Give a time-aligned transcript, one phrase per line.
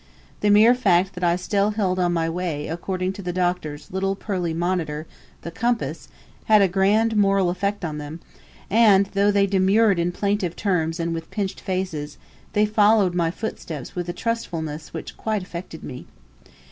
[0.39, 4.15] The mere fact that I still held on my way according to the Doctor's little
[4.15, 5.05] pearly monitor
[5.43, 6.07] (the compass)
[6.45, 8.19] had a grand moral effect on them,
[8.67, 12.17] and though they demurred in plaintive terms and with pinched faces,
[12.53, 16.07] they followed my footsteps with a trustfulness which quite affected me.